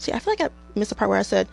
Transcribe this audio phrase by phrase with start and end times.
[0.00, 1.46] See, I feel like I missed the part where I said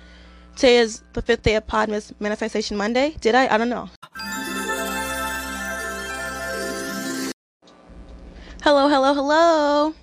[0.56, 3.14] today is the fifth day of Podmas Manifestation Monday.
[3.20, 3.54] Did I?
[3.54, 3.90] I don't know.
[8.64, 9.94] Hello, hello, hello.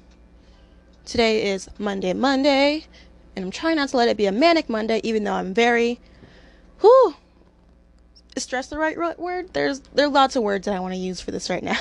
[1.07, 2.85] Today is Monday, Monday,
[3.35, 5.99] and I'm trying not to let it be a manic Monday, even though I'm very,
[6.81, 7.15] whew,
[8.37, 9.55] is stress the right word?
[9.55, 11.79] There's there are lots of words that I want to use for this right now,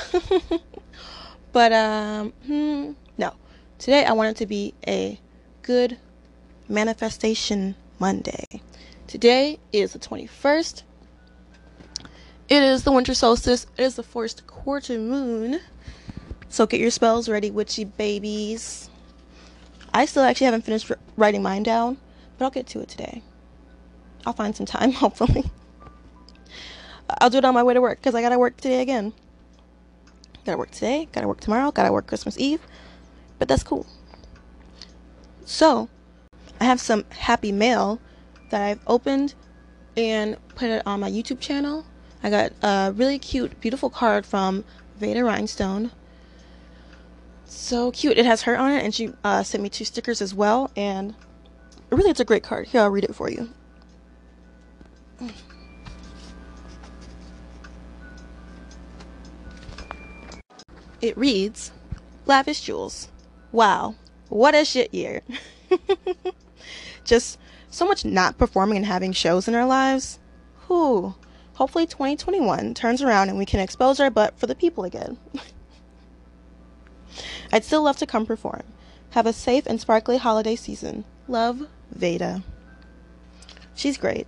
[1.51, 3.33] but um, hmm, no.
[3.79, 5.19] Today I want it to be a
[5.61, 5.97] good
[6.67, 8.61] manifestation Monday.
[9.07, 10.83] Today is the 21st.
[12.49, 13.65] It is the winter solstice.
[13.77, 15.59] It is the first quarter moon.
[16.49, 18.89] So get your spells ready, witchy babies.
[19.93, 21.97] I still actually haven't finished writing mine down,
[22.37, 23.21] but I'll get to it today.
[24.25, 25.45] I'll find some time, hopefully.
[27.21, 29.13] I'll do it on my way to work because I gotta work today again.
[30.45, 32.61] Gotta work today, gotta work tomorrow, gotta work Christmas Eve.
[33.39, 33.85] But that's cool.
[35.45, 35.89] So,
[36.63, 37.99] I have some happy mail
[38.49, 39.35] that I've opened
[39.97, 41.85] and put it on my YouTube channel.
[42.23, 44.63] I got a really cute, beautiful card from
[44.97, 45.91] Vayda Rhinestone
[47.45, 48.17] so cute.
[48.17, 50.71] It has her on it, and she uh, sent me two stickers as well.
[50.77, 51.13] And
[51.89, 52.69] really, it's a great card.
[52.69, 53.49] Here, I'll read it for you.
[61.01, 61.73] It reads
[62.25, 63.09] Lavish Jewels.
[63.51, 63.95] Wow,
[64.29, 65.23] what a shit year.
[67.03, 67.37] Just
[67.69, 70.19] so much not performing and having shows in our lives.
[70.67, 71.15] Whew.
[71.55, 75.17] Hopefully, 2021 turns around and we can expose our butt for the people again.
[77.51, 78.63] I'd still love to come perform.
[79.11, 81.05] Have a safe and sparkly holiday season.
[81.27, 82.41] Love, Vayda.
[83.75, 84.25] She's great.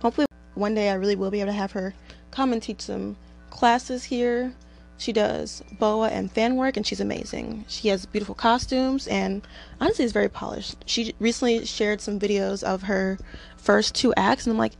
[0.00, 1.94] Hopefully, one day I really will be able to have her
[2.32, 3.16] come and teach some
[3.50, 4.54] classes here.
[4.98, 7.64] She does boa and fan work, and she's amazing.
[7.68, 9.46] She has beautiful costumes, and
[9.80, 10.76] honestly, is very polished.
[10.86, 13.18] She recently shared some videos of her
[13.56, 14.72] first two acts, and I'm like,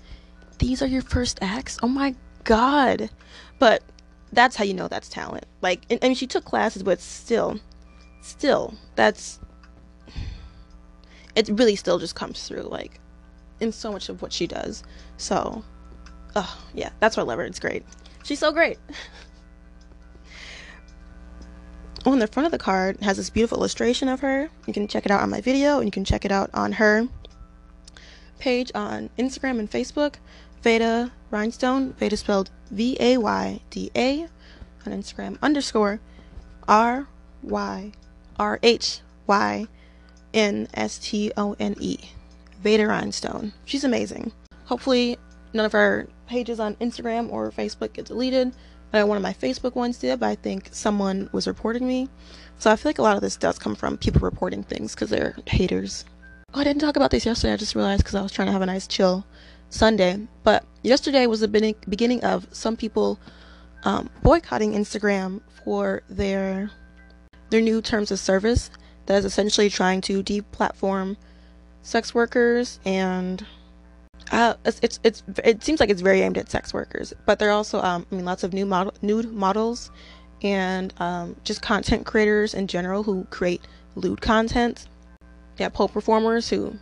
[0.59, 1.79] these are your first acts?
[1.83, 3.11] Oh my god!
[3.59, 3.83] But
[4.33, 5.45] that's how you know that's talent.
[5.61, 7.61] Like, I mean, she took classes, but still,
[8.23, 9.39] still, that's
[11.35, 12.99] it really still just comes through like
[13.61, 14.83] in so much of what she does.
[15.19, 15.63] So,
[16.35, 17.45] oh yeah, that's why I love her.
[17.45, 17.85] It's great.
[18.25, 18.79] She's so great.
[22.13, 24.49] on the front of the card has this beautiful illustration of her.
[24.67, 26.73] You can check it out on my video, and you can check it out on
[26.73, 27.09] her
[28.39, 30.17] page on Instagram and Facebook.
[30.63, 31.95] Vayda Rhinestone.
[31.95, 34.23] Vayda spelled V A Y D A
[34.85, 36.01] on Instagram underscore
[36.69, 37.09] R
[37.43, 37.93] Y
[38.39, 39.67] R H Y
[40.35, 41.99] N S T O N E.
[42.65, 43.53] Vayda Rhinestone.
[43.65, 44.33] She's amazing.
[44.65, 45.19] Hopefully,
[45.53, 48.55] none of her pages on Instagram or Facebook get deleted.
[48.97, 52.09] Know one of my Facebook ones did, but I think someone was reporting me.
[52.59, 55.11] So I feel like a lot of this does come from people reporting things because
[55.11, 56.07] they're haters.
[56.55, 57.53] Oh, I didn't talk about this yesterday.
[57.53, 59.27] I just realized because I was trying to have a nice chill
[59.69, 60.27] Sunday.
[60.45, 63.21] But yesterday was the beginning of some people
[63.85, 66.71] um, boycotting Instagram for their
[67.51, 68.71] their new terms of service
[69.05, 71.19] that is essentially trying to deplatform
[71.83, 73.45] sex workers and
[74.33, 77.49] uh, it's, it's, it's it seems like it's very aimed at sex workers, but there
[77.49, 79.91] are also um, I mean lots of new model nude models
[80.43, 83.63] and um, just content creators in general who create
[83.95, 84.89] lewd content.
[85.59, 86.77] Yeah, pole performers who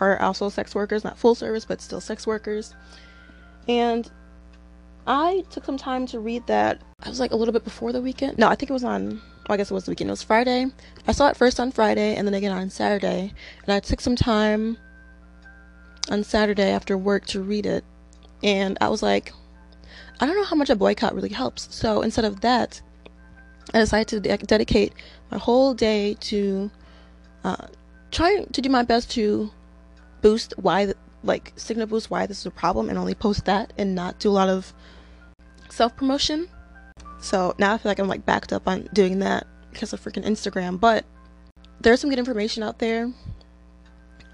[0.00, 2.74] are also sex workers, not full service, but still sex workers.
[3.68, 4.10] And
[5.06, 6.82] I took some time to read that.
[7.02, 8.38] I was like a little bit before the weekend.
[8.38, 10.10] No, I think it was on I guess it was the weekend.
[10.10, 10.66] It was Friday.
[11.06, 13.32] I saw it first on Friday and then again on Saturday.
[13.64, 14.78] And I took some time
[16.10, 17.84] on Saturday after work to read it.
[18.42, 19.32] And I was like,
[20.20, 21.74] I don't know how much a boycott really helps.
[21.74, 22.80] So instead of that,
[23.72, 24.92] I decided to de- dedicate
[25.30, 26.70] my whole day to
[27.44, 27.66] uh,
[28.10, 29.50] trying to do my best to
[30.20, 33.72] boost why, the, like, signal boost why this is a problem and only post that
[33.78, 34.72] and not do a lot of
[35.70, 36.48] self promotion.
[37.20, 40.24] So now I feel like I'm like backed up on doing that because of freaking
[40.24, 40.78] Instagram.
[40.78, 41.04] But
[41.80, 43.10] there's some good information out there.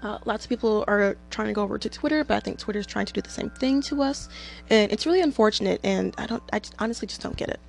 [0.01, 2.79] Uh, lots of people are trying to go over to Twitter, but I think Twitter
[2.79, 4.29] is trying to do the same thing to us,
[4.69, 5.81] and it's really unfortunate.
[5.83, 7.59] And I don't, I just, honestly just don't get it.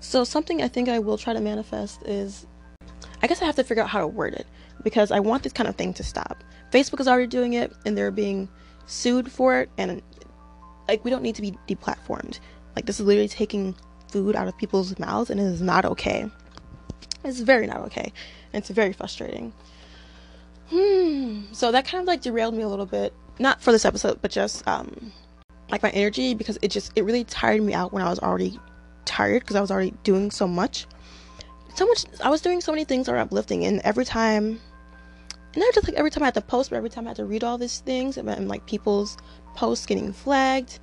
[0.00, 2.46] So something I think I will try to manifest is,
[3.22, 4.46] I guess I have to figure out how to word it
[4.82, 6.42] because I want this kind of thing to stop.
[6.72, 8.48] Facebook is already doing it, and they're being
[8.86, 10.02] sued for it, and
[10.88, 12.40] like we don't need to be deplatformed.
[12.74, 13.76] Like this is literally taking
[14.10, 16.30] food out of people's mouths and it is not okay.
[17.24, 18.12] It's very not okay.
[18.52, 19.52] And it's very frustrating.
[20.70, 21.42] Hmm.
[21.52, 23.12] So that kind of like derailed me a little bit.
[23.38, 25.12] Not for this episode, but just um
[25.70, 28.58] like my energy because it just it really tired me out when I was already
[29.04, 30.86] tired because I was already doing so much.
[31.74, 34.60] So much I was doing so many things that are uplifting and every time
[35.54, 37.16] and not just like every time I had to post, but every time I had
[37.16, 39.16] to read all these things and, and like people's
[39.54, 40.78] posts getting flagged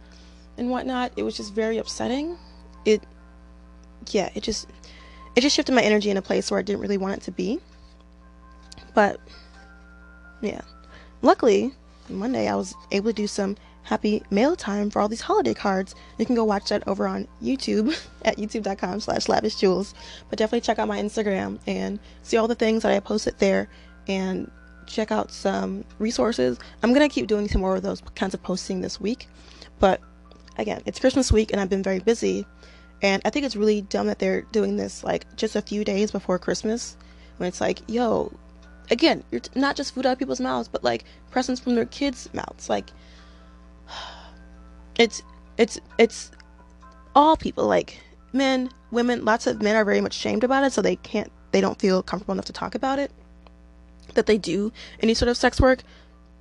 [0.57, 2.37] and whatnot, it was just very upsetting.
[2.83, 3.03] It,
[4.11, 4.67] yeah, it just,
[5.35, 7.31] it just shifted my energy in a place where I didn't really want it to
[7.31, 7.59] be.
[8.93, 9.19] But,
[10.45, 10.61] yeah,
[11.21, 11.73] luckily
[12.09, 15.95] Monday I was able to do some happy mail time for all these holiday cards.
[16.17, 17.95] You can go watch that over on YouTube
[18.25, 19.93] at youtube.com slash lavishjewels.
[20.29, 23.69] But definitely check out my Instagram and see all the things that I posted there
[24.07, 24.51] and
[24.87, 26.59] check out some resources.
[26.83, 29.27] I'm to keep doing some more of those kinds of posting this week.
[29.79, 30.01] But
[30.57, 32.45] again, it's Christmas week and I've been very busy.
[33.01, 36.11] And I think it's really dumb that they're doing this like just a few days
[36.11, 36.97] before Christmas
[37.37, 38.31] when it's like, yo,
[38.89, 41.85] again, you're t- not just food out of people's mouths, but like presents from their
[41.85, 42.69] kids' mouths.
[42.69, 42.91] Like,
[44.97, 45.21] it's
[45.57, 46.31] it's it's
[47.15, 48.01] all people like
[48.33, 49.25] men, women.
[49.25, 52.03] Lots of men are very much shamed about it, so they can't they don't feel
[52.03, 53.11] comfortable enough to talk about it.
[54.13, 54.71] That they do
[55.01, 55.83] any sort of sex work,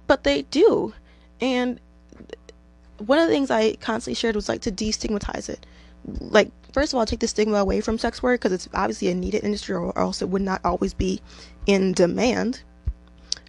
[0.06, 0.92] but they do,
[1.40, 1.80] and
[2.98, 5.66] one of the things I constantly shared was like to destigmatize it.
[6.06, 9.14] Like, first of all, take the stigma away from sex work because it's obviously a
[9.14, 11.20] needed industry, or else it would not always be
[11.66, 12.62] in demand.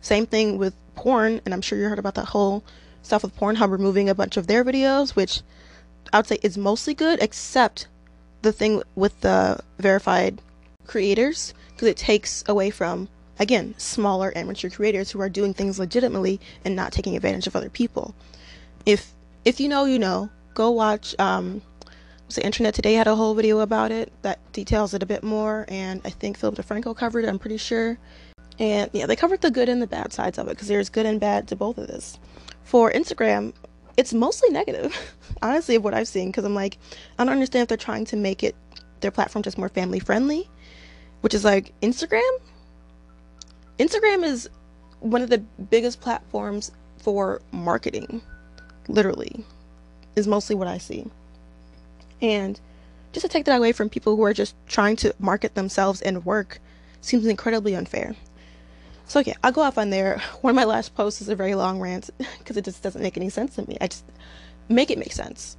[0.02, 2.64] Same thing with porn, and I'm sure you heard about that whole
[3.02, 5.42] stuff with Pornhub removing a bunch of their videos, which
[6.14, 7.88] I would say is mostly good, except
[8.42, 10.42] the thing with the verified
[10.88, 16.40] creators, because it takes away from again smaller amateur creators who are doing things legitimately
[16.64, 18.16] and not taking advantage of other people.
[18.86, 19.14] If
[19.44, 20.30] if you know, you know.
[20.54, 21.14] Go watch.
[21.20, 21.62] Um,
[22.34, 25.66] the Internet Today had a whole video about it that details it a bit more,
[25.68, 27.30] and I think Philip DeFranco covered it.
[27.30, 27.98] I'm pretty sure.
[28.58, 31.06] And yeah, they covered the good and the bad sides of it because there's good
[31.06, 32.18] and bad to both of this.
[32.64, 33.54] For Instagram,
[33.98, 34.98] it's mostly negative,
[35.42, 36.30] honestly, of what I've seen.
[36.30, 36.78] Because I'm like,
[37.20, 38.56] I don't understand if they're trying to make it
[39.02, 40.50] their platform just more family friendly,
[41.22, 42.30] which is like Instagram.
[43.78, 44.50] Instagram is
[45.00, 45.40] one of the
[45.70, 48.22] biggest platforms for marketing,
[48.88, 49.46] literally,
[50.16, 51.06] is mostly what I see.
[52.22, 52.60] And
[53.14, 56.26] just to take that away from people who are just trying to market themselves and
[56.26, 56.60] work
[57.02, 58.16] seems incredibly unfair.
[59.08, 60.22] So yeah, I'll go off on there.
[60.42, 62.10] One of my last posts is a very long rant
[62.40, 63.78] because it just doesn't make any sense to me.
[63.80, 64.06] I just
[64.70, 65.58] make it make sense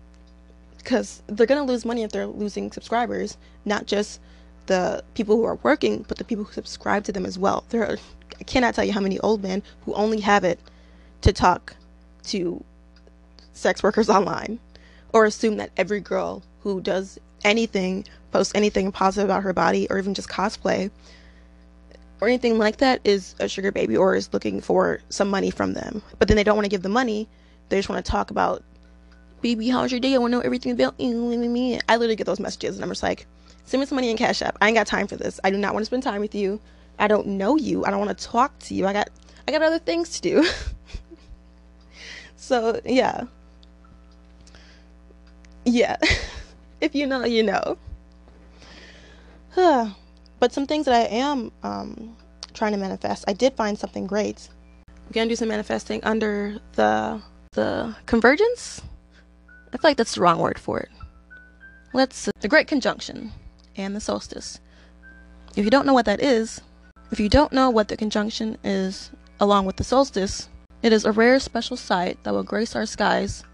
[0.79, 4.21] because they're gonna lose money if they're losing subscribers, not just
[4.67, 7.65] the people who are working, but the people who subscribe to them as well.
[7.71, 7.97] There are
[8.39, 10.61] I cannot tell you how many old men who only have it
[11.23, 11.75] to talk
[12.25, 12.63] to
[13.53, 14.59] sex workers online
[15.17, 19.97] or assume that every girl who does anything, posts anything positive about her body, or
[19.97, 20.91] even just cosplay,
[22.21, 25.73] or anything like that, is a sugar baby or is looking for some money from
[25.73, 26.03] them.
[26.19, 27.31] But then they don't want to give the money.
[27.71, 28.63] They just want to talk about,
[29.41, 30.15] baby, how's your day?
[30.15, 31.79] I want to know everything about you.
[31.89, 33.27] I literally get those messages, and I'm just like,
[33.65, 34.59] send me some money in Cash App.
[34.61, 35.41] I ain't got time for this.
[35.43, 36.61] I do not want to spend time with you.
[36.99, 37.87] I don't know you.
[37.87, 38.87] I don't want to talk to you.
[38.87, 39.09] I got
[39.49, 40.47] I got other things to do.
[42.37, 43.25] so yeah.
[45.67, 45.97] Yeah.
[46.81, 47.77] if you know, you know.
[50.39, 52.17] but some things that I am um,
[52.55, 54.49] trying to manifest, I did find something great.
[54.89, 57.21] We're gonna do some manifesting under the
[57.53, 58.81] the convergence.
[59.69, 60.89] I feel like that's the wrong word for it.
[61.93, 63.33] Let's the Great Conjunction
[63.77, 64.61] and the solstice.
[65.57, 66.61] If you don't know what that is,
[67.11, 69.11] if you don't know what the conjunction is
[69.41, 70.49] along with the solstice,
[70.83, 73.45] it is a rare special sight that will grace our skies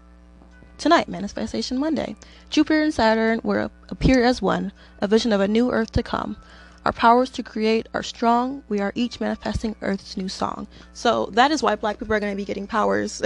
[0.83, 2.13] Tonight, Manifestation Monday.
[2.49, 6.35] Jupiter and Saturn will appear as one, a vision of a new earth to come.
[6.83, 8.65] Our powers to create are strong.
[8.67, 10.67] We are each manifesting Earth's new song.
[10.91, 13.21] So that is why black people are going to be getting powers,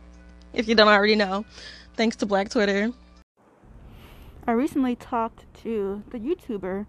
[0.54, 1.44] if you don't already know,
[1.96, 2.90] thanks to Black Twitter.
[4.46, 6.86] I recently talked to the YouTuber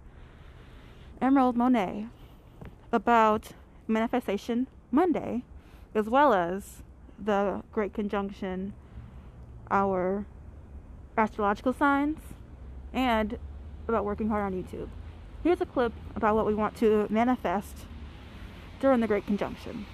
[1.21, 2.05] Emerald Monet
[2.93, 3.49] about
[3.89, 5.43] Manifestation Monday,
[5.93, 6.81] as well as
[7.19, 8.71] the Great Conjunction
[9.73, 10.25] our
[11.17, 12.19] astrological signs
[12.93, 13.37] and
[13.87, 14.87] about working hard on YouTube.
[15.43, 17.75] Here's a clip about what we want to manifest
[18.79, 19.85] during the Great Conjunction.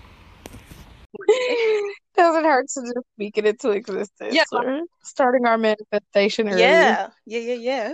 [2.15, 4.35] Doesn't hurt to just speak it into existence.
[4.35, 4.43] Yeah.
[4.51, 6.61] We're starting our manifestation early.
[6.61, 7.93] Yeah, yeah, yeah,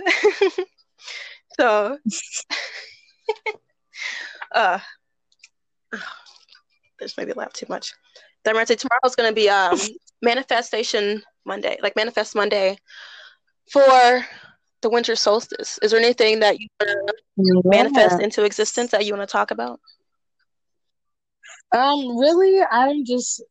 [1.58, 1.98] so,
[4.52, 4.80] uh,
[6.98, 7.94] this maybe a laugh too much.
[8.46, 9.76] Then I'm gonna say tomorrow's gonna be um
[10.22, 12.78] manifestation Monday, like Manifest Monday
[13.72, 14.24] for
[14.82, 15.80] the winter solstice.
[15.82, 17.60] Is there anything that you want to yeah.
[17.64, 19.80] manifest into existence that you want to talk about?
[21.76, 23.42] Um, really, I'm just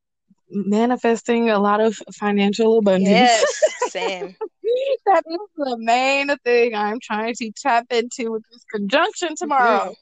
[0.50, 3.10] manifesting a lot of financial abundance.
[3.10, 4.38] Yes, same.
[5.08, 9.94] that is the main thing I'm trying to tap into with this conjunction tomorrow.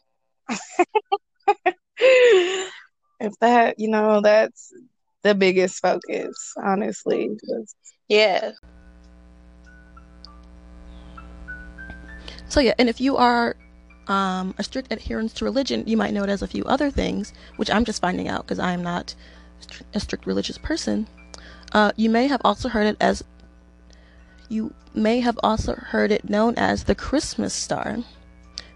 [0.52, 2.70] Mm-hmm.
[3.24, 4.74] if that, you know, that's
[5.24, 7.30] the biggest focus, honestly.
[8.10, 8.52] Yeah.
[12.50, 13.56] So yeah, and if you are
[14.08, 17.34] um, a strict adherence to religion, you might know it as a few other things,
[17.56, 19.16] which I'm just finding out because I am not
[19.94, 21.08] a strict religious person.
[21.72, 23.24] Uh, you may have also heard it as
[24.50, 28.00] you may have also heard it known as the Christmas star.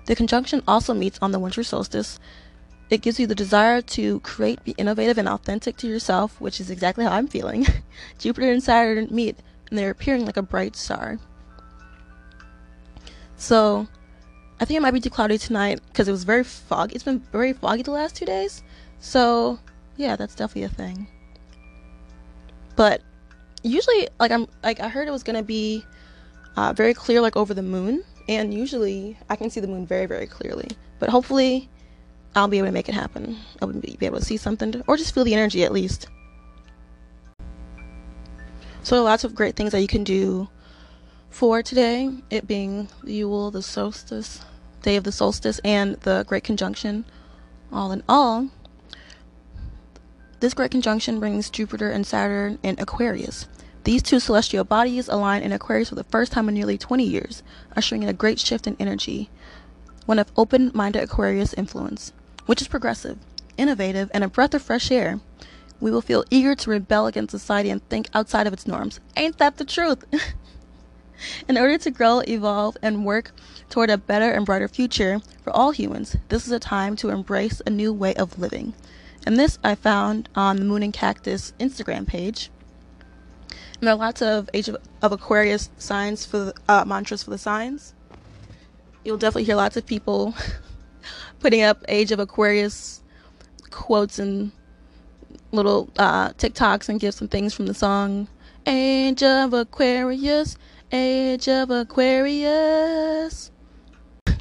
[0.05, 2.17] The conjunction also meets on the winter solstice.
[2.89, 6.69] It gives you the desire to create, be innovative, and authentic to yourself, which is
[6.69, 7.65] exactly how I'm feeling.
[8.17, 9.37] Jupiter and Saturn meet,
[9.69, 11.19] and they're appearing like a bright star.
[13.35, 13.87] So,
[14.59, 16.95] I think it might be too cloudy tonight because it was very foggy.
[16.95, 18.63] It's been very foggy the last two days.
[18.99, 19.59] So,
[19.97, 21.07] yeah, that's definitely a thing.
[22.75, 23.01] But
[23.63, 25.83] usually, like I'm like I heard it was gonna be
[26.55, 30.05] uh, very clear, like over the moon, and usually I can see the moon very,
[30.05, 30.69] very clearly.
[30.99, 31.69] But hopefully,
[32.37, 33.39] I'll be able to make it happen.
[33.59, 36.07] I'll be able to see something, or just feel the energy at least.
[38.83, 40.47] So, lots of great things that you can do
[41.31, 42.11] for today.
[42.29, 44.45] It being the Yule, the solstice,
[44.83, 47.05] day of the solstice, and the Great Conjunction.
[47.73, 48.49] All in all,
[50.39, 53.47] this Great Conjunction brings Jupiter and Saturn in Aquarius.
[53.83, 57.41] These two celestial bodies align in Aquarius for the first time in nearly 20 years,
[57.75, 59.31] ushering in a great shift in energy,
[60.05, 62.13] one of open minded Aquarius influence,
[62.47, 63.19] which is progressive,
[63.57, 65.19] innovative, and a breath of fresh air.
[65.79, 68.99] We will feel eager to rebel against society and think outside of its norms.
[69.15, 70.03] Ain't that the truth?
[71.47, 73.31] in order to grow, evolve, and work
[73.69, 77.61] toward a better and brighter future for all humans, this is a time to embrace
[77.65, 78.73] a new way of living.
[79.25, 82.49] And this I found on the Moon and Cactus Instagram page.
[83.79, 87.29] And there are lots of Age of, of Aquarius signs for the, uh, mantras for
[87.29, 87.93] the signs.
[89.03, 90.33] You'll definitely hear lots of people
[91.39, 93.01] putting up Age of Aquarius
[93.69, 94.51] quotes and
[95.51, 98.27] little uh, TikToks and gifs and things from the song
[98.65, 100.57] Age of Aquarius,
[100.91, 103.51] Age of Aquarius.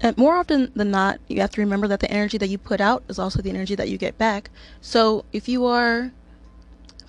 [0.00, 2.80] and more often than not, you have to remember that the energy that you put
[2.80, 4.48] out is also the energy that you get back.
[4.80, 6.12] So if you are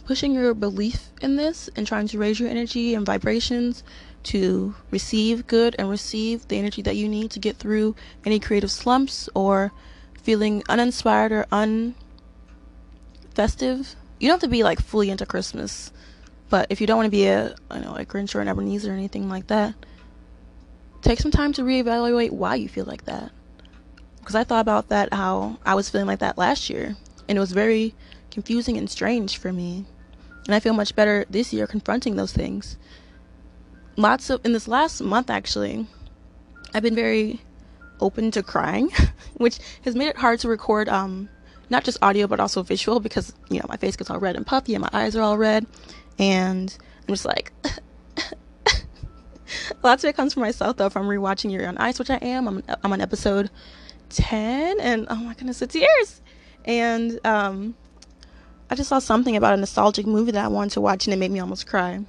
[0.05, 3.83] pushing your belief in this and trying to raise your energy and vibrations
[4.23, 8.71] to receive good and receive the energy that you need to get through any creative
[8.71, 9.71] slumps or
[10.21, 11.95] feeling uninspired or unfestive.
[14.19, 15.91] You don't have to be like fully into Christmas,
[16.49, 18.91] but if you don't want to be a, I know, a Grinch or an Ebenezer
[18.91, 19.73] or anything like that,
[21.01, 23.31] take some time to reevaluate why you feel like that.
[24.19, 26.95] Because I thought about that, how I was feeling like that last year,
[27.27, 27.95] and it was very
[28.31, 29.85] confusing and strange for me.
[30.45, 32.77] And I feel much better this year confronting those things.
[33.97, 35.85] Lots of, in this last month actually,
[36.73, 37.41] I've been very
[37.99, 38.89] open to crying,
[39.35, 41.29] which has made it hard to record, um,
[41.69, 44.47] not just audio, but also visual because, you know, my face gets all red and
[44.47, 45.67] puffy and my eyes are all red.
[46.17, 46.75] And
[47.07, 47.51] I'm just like,
[49.83, 52.47] lots of it comes from myself though from rewatching Yuri on Ice, which I am.
[52.47, 53.51] I'm, I'm on episode
[54.09, 56.21] 10 and oh my goodness, it's years.
[56.65, 57.75] And, um,
[58.71, 61.17] I just saw something about a nostalgic movie that I wanted to watch and it
[61.17, 61.99] made me almost cry.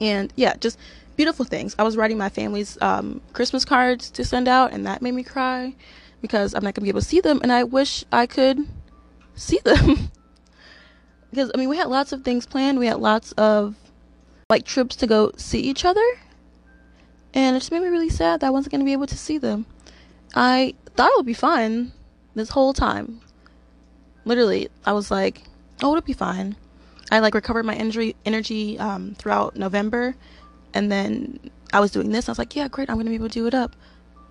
[0.00, 0.78] And yeah, just
[1.16, 1.76] beautiful things.
[1.78, 5.22] I was writing my family's um, Christmas cards to send out, and that made me
[5.22, 5.74] cry
[6.22, 8.58] because I'm not gonna be able to see them, and I wish I could
[9.34, 10.10] see them.
[11.30, 12.78] because I mean, we had lots of things planned.
[12.78, 13.76] We had lots of
[14.48, 16.06] like trips to go see each other,
[17.34, 19.36] and it just made me really sad that I wasn't gonna be able to see
[19.36, 19.66] them.
[20.34, 21.92] I thought it would be fun
[22.34, 23.20] this whole time
[24.24, 25.42] literally, I was like,
[25.82, 26.56] oh, it'll be fine.
[27.10, 30.14] I like recovered my injury energy um, throughout November,
[30.72, 31.38] and then
[31.72, 32.28] I was doing this.
[32.28, 33.76] I was like, yeah, great, I'm gonna be able to do it up.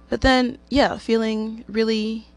[0.10, 2.28] But then, yeah, feeling really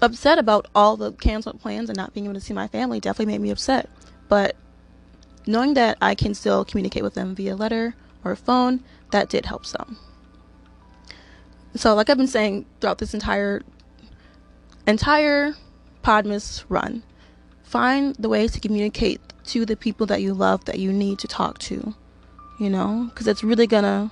[0.00, 3.32] upset about all the canceled plans and not being able to see my family definitely
[3.32, 3.88] made me upset.
[4.28, 4.56] But
[5.46, 7.94] knowing that I can still communicate with them via letter
[8.24, 9.98] or phone, that did help some.
[11.74, 13.62] So, like I've been saying throughout this entire
[14.86, 15.54] entire
[16.02, 17.02] Podmas run,
[17.62, 21.28] find the ways to communicate to the people that you love that you need to
[21.28, 21.94] talk to,
[22.58, 24.10] you know, because it's really gonna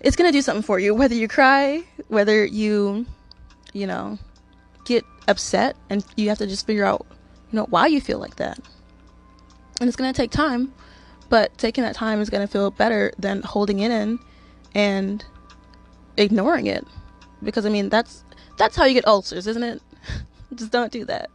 [0.00, 0.94] it's gonna do something for you.
[0.94, 3.06] Whether you cry whether you
[3.72, 4.18] you know
[4.84, 7.06] get upset and you have to just figure out
[7.50, 8.58] you know why you feel like that.
[9.80, 10.72] And it's gonna take time
[11.32, 14.18] but taking that time is gonna feel better than holding it in
[14.74, 15.24] and
[16.18, 16.86] ignoring it.
[17.42, 18.22] Because i mean that's
[18.56, 19.82] that's how you get ulcers, isn't it?
[20.54, 21.30] Just don't do that.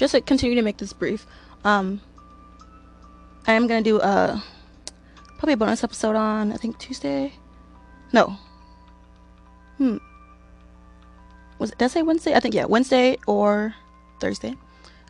[0.00, 1.26] Just to continue to make this brief,
[1.62, 2.00] um,
[3.46, 4.42] I am gonna do a
[5.50, 7.32] probably a bonus episode on I think Tuesday.
[8.12, 8.36] No.
[9.78, 9.96] Hmm.
[11.58, 12.34] Was it did I say Wednesday?
[12.34, 13.74] I think yeah, Wednesday or
[14.20, 14.54] Thursday.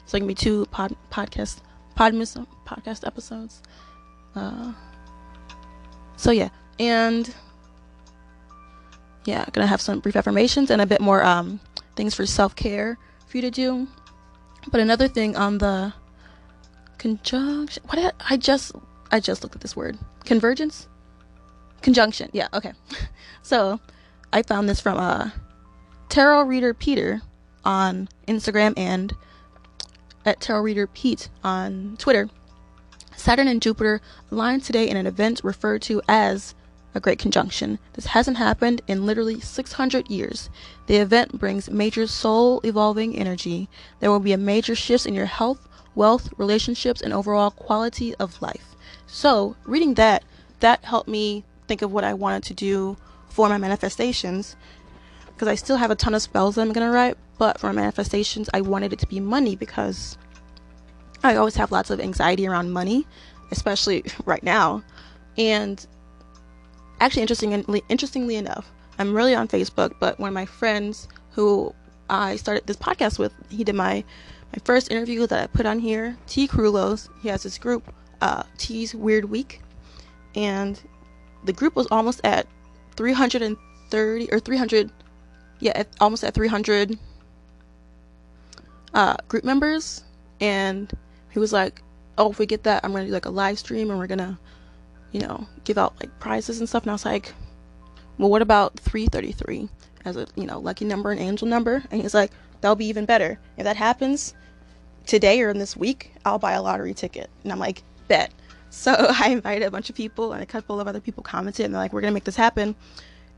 [0.07, 3.63] So it can be two pod podcast podcast episodes.
[4.35, 4.73] Uh
[6.17, 7.35] so yeah, and
[9.27, 11.61] yeah, gonna have some brief affirmations and a bit more um
[11.97, 13.87] things for self care for you to do.
[14.71, 15.93] But another thing on the
[16.97, 18.73] conjunction, what did I, I just
[19.11, 19.99] I just looked at this word
[20.31, 20.87] convergence,
[21.83, 22.31] conjunction.
[22.33, 22.73] Yeah, okay.
[23.43, 23.81] so
[24.33, 25.31] I found this from uh
[26.09, 27.21] tarot reader Peter
[27.65, 29.13] on Instagram and
[30.25, 32.31] at tarot reader Pete on Twitter.
[33.17, 36.55] Saturn and Jupiter align today in an event referred to as
[36.95, 37.81] a great conjunction.
[37.95, 40.49] This hasn't happened in literally 600 years.
[40.87, 43.69] The event brings major soul evolving energy.
[43.99, 48.41] There will be a major shifts in your health, wealth, relationships, and overall quality of
[48.41, 48.70] life.
[49.13, 50.23] So, reading that,
[50.61, 52.97] that helped me think of what I wanted to do
[53.29, 54.55] for my manifestations
[55.27, 57.67] because I still have a ton of spells that I'm going to write, but for
[57.67, 60.17] my manifestations, I wanted it to be money because
[61.25, 63.05] I always have lots of anxiety around money,
[63.51, 64.85] especially right now.
[65.37, 65.85] And
[67.01, 71.75] actually, interestingly, interestingly enough, I'm really on Facebook, but one of my friends who
[72.09, 74.05] I started this podcast with, he did my
[74.53, 76.17] my first interview that I put on here.
[76.27, 76.47] T.
[76.47, 79.61] Crulos, he has this group, uh, T's Weird Week,
[80.35, 80.81] and
[81.45, 82.47] the group was almost at
[82.97, 84.91] 330 or 300,
[85.61, 86.99] yeah, at, almost at 300
[88.95, 90.05] uh, group members,
[90.41, 90.93] and
[91.31, 91.83] he was like,
[92.19, 94.39] "Oh, if we get that, I'm gonna do like a live stream, and we're gonna,
[95.13, 97.33] you know, give out like prizes and stuff." And I was like,
[98.19, 99.69] "Well, what about 333
[100.05, 103.07] as a you know lucky number and angel number?" And he's like, "That'll be even
[103.07, 103.39] better.
[103.57, 104.35] If that happens
[105.07, 108.33] today or in this week, I'll buy a lottery ticket." And I'm like, "Bet."
[108.69, 108.93] So
[109.25, 111.81] I invited a bunch of people, and a couple of other people commented, and they're
[111.81, 112.75] like, "We're gonna make this happen."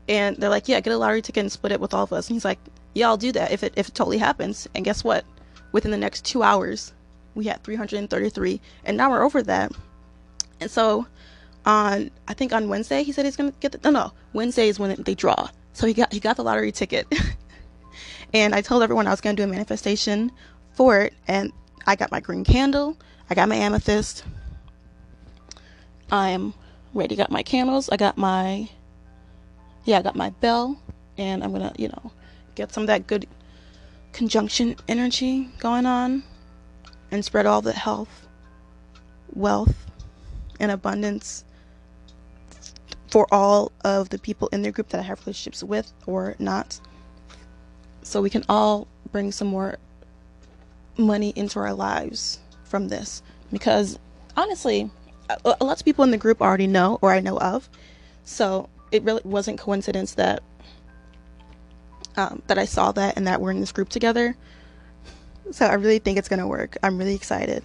[0.09, 2.27] And they're like, "Yeah, get a lottery ticket and split it with all of us."
[2.27, 2.59] And he's like,
[2.93, 5.23] "Yeah, I'll do that if it if it totally happens." And guess what?
[5.71, 6.93] Within the next two hours,
[7.35, 9.71] we had 333 and now we're over that
[10.59, 11.05] and so
[11.65, 14.79] on i think on wednesday he said he's gonna get the no no wednesday is
[14.79, 17.07] when they draw so he got he got the lottery ticket
[18.33, 20.31] and i told everyone i was gonna do a manifestation
[20.73, 21.51] for it and
[21.87, 22.97] i got my green candle
[23.29, 24.23] i got my amethyst
[26.13, 26.53] i'm
[26.93, 28.69] ready got my candles i got my
[29.83, 30.79] yeah i got my bell
[31.17, 32.11] and i'm gonna you know
[32.55, 33.27] get some of that good
[34.13, 36.23] conjunction energy going on
[37.11, 38.27] and spread all the health,
[39.33, 39.75] wealth,
[40.59, 41.43] and abundance
[43.07, 46.79] for all of the people in their group that I have relationships with or not.
[48.01, 49.77] So we can all bring some more
[50.97, 53.21] money into our lives from this.
[53.51, 53.99] Because
[54.35, 54.89] honestly,
[55.61, 57.69] lots of people in the group already know or I know of.
[58.23, 60.43] So it really wasn't coincidence that
[62.15, 64.35] um, that I saw that and that we're in this group together.
[65.51, 66.77] So I really think it's to work.
[66.83, 67.63] I'm really excited.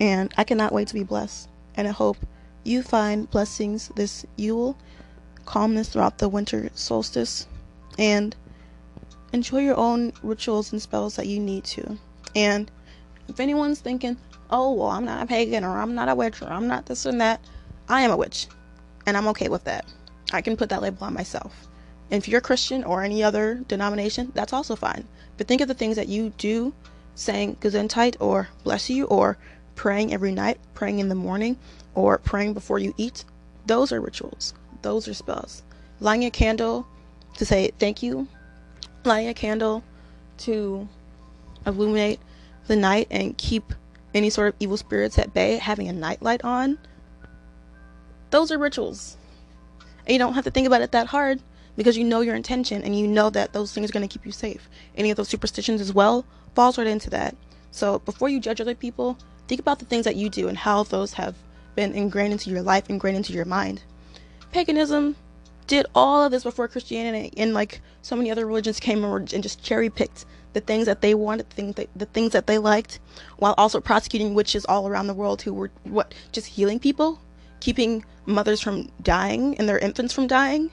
[0.00, 1.48] And I cannot wait to be blessed.
[1.74, 2.16] And I hope
[2.64, 4.76] you find blessings this Yule,
[5.44, 7.46] calmness throughout the winter solstice,
[7.98, 8.34] and
[9.32, 11.98] enjoy your own rituals and spells that you need to.
[12.34, 12.70] And
[13.28, 14.16] if anyone's thinking,
[14.50, 17.06] oh, well, I'm not a pagan or I'm not a witch or I'm not this
[17.06, 17.40] and that,
[17.88, 18.46] I am a witch.
[19.06, 19.86] And I'm okay with that.
[20.32, 21.68] I can put that label on myself.
[22.10, 25.04] And if you're Christian or any other denomination, that's also fine.
[25.36, 26.72] But think of the things that you do,
[27.14, 29.38] saying Gesundheit or bless you, or
[29.74, 31.58] praying every night, praying in the morning,
[31.94, 33.24] or praying before you eat.
[33.66, 34.54] Those are rituals.
[34.82, 35.62] Those are spells.
[36.00, 36.86] Lighting a candle
[37.36, 38.26] to say thank you,
[39.04, 39.82] lighting a candle
[40.38, 40.88] to
[41.66, 42.20] illuminate
[42.66, 43.74] the night and keep
[44.18, 46.78] any sort of evil spirits at bay, having a nightlight on.
[48.30, 49.16] Those are rituals.
[50.06, 51.40] And you don't have to think about it that hard
[51.76, 54.26] because you know your intention and you know that those things are going to keep
[54.26, 54.68] you safe.
[54.96, 57.36] Any of those superstitions as well falls right into that.
[57.70, 60.82] So before you judge other people, think about the things that you do and how
[60.82, 61.36] those have
[61.74, 63.82] been ingrained into your life, ingrained into your mind.
[64.50, 65.14] Paganism
[65.68, 69.62] did all of this before Christianity, and like so many other religions came and just
[69.62, 72.98] cherry picked the things that they wanted, the things that, the things that they liked,
[73.36, 77.20] while also prosecuting witches all around the world who were what just healing people,
[77.60, 80.70] keeping mothers from dying and their infants from dying.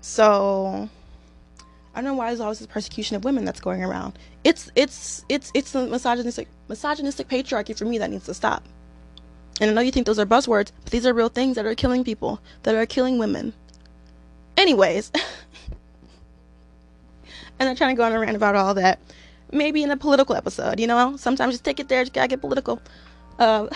[0.00, 0.88] So
[1.94, 4.18] I don't know why there's always this persecution of women that's going around.
[4.44, 8.66] It's it's it's it's the misogynistic misogynistic patriarchy for me that needs to stop.
[9.60, 11.74] And I know you think those are buzzwords, but these are real things that are
[11.74, 13.52] killing people, that are killing women.
[14.62, 15.10] Anyways,
[17.58, 19.00] and I'm trying to go on a rant about all that.
[19.50, 20.78] maybe in a political episode.
[20.78, 22.04] You know, sometimes just take it there.
[22.04, 22.80] Just gotta get political.
[23.40, 23.66] Uh,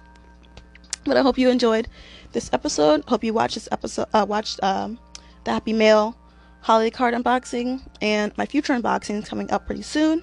[1.04, 1.88] but I hope you enjoyed
[2.32, 3.04] this episode.
[3.06, 4.06] Hope you watched this episode.
[4.14, 4.98] Uh, watched um,
[5.44, 6.16] the Happy Mail
[6.62, 10.22] holiday card unboxing and my future unboxings coming up pretty soon.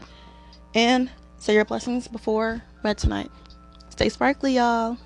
[0.73, 3.29] And say your blessings before bed tonight.
[3.89, 4.97] Stay sparkly, y'all.